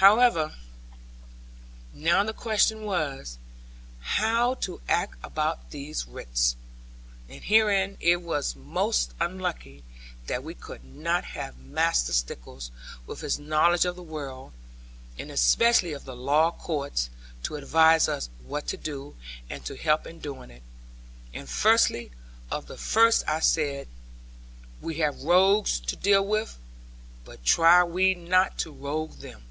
However, 0.00 0.54
now 1.92 2.24
the 2.24 2.32
question 2.32 2.84
was, 2.84 3.36
how 4.00 4.54
to 4.54 4.80
act 4.88 5.18
about 5.22 5.72
these 5.72 6.06
writs. 6.06 6.56
And 7.28 7.44
herein 7.44 7.98
it 8.00 8.22
was 8.22 8.56
most 8.56 9.12
unlucky 9.20 9.84
that 10.26 10.42
we 10.42 10.54
could 10.54 10.82
not 10.86 11.24
have 11.24 11.58
Master 11.58 12.14
Stickles, 12.14 12.70
with 13.06 13.20
his 13.20 13.38
knowledge 13.38 13.84
of 13.84 13.94
the 13.94 14.02
world, 14.02 14.54
and 15.18 15.30
especially 15.30 15.92
of 15.92 16.06
the 16.06 16.16
law 16.16 16.50
courts, 16.50 17.10
to 17.42 17.56
advise 17.56 18.08
us 18.08 18.30
what 18.46 18.66
to 18.68 18.78
do, 18.78 19.14
and 19.50 19.66
to 19.66 19.76
help 19.76 20.06
in 20.06 20.18
doing 20.18 20.48
it. 20.48 20.62
And 21.34 21.46
firstly 21.46 22.10
of 22.50 22.68
the 22.68 22.78
first 22.78 23.22
I 23.28 23.40
said, 23.40 23.86
'We 24.80 24.94
have 24.94 25.24
rogues 25.24 25.78
to 25.80 25.94
deal 25.94 26.26
with; 26.26 26.56
but 27.26 27.44
try 27.44 27.84
we 27.84 28.14
not 28.14 28.56
to 28.60 28.72
rogue 28.72 29.18
them.' 29.18 29.44